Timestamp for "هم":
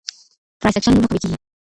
1.03-1.09